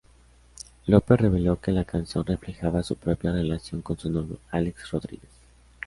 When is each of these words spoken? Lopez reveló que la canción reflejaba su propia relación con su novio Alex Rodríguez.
Lopez 0.87 1.15
reveló 1.21 1.59
que 1.61 1.71
la 1.71 1.83
canción 1.85 2.25
reflejaba 2.25 2.81
su 2.81 2.95
propia 2.95 3.33
relación 3.33 3.83
con 3.83 3.99
su 3.99 4.09
novio 4.09 4.39
Alex 4.49 4.89
Rodríguez. 4.89 5.29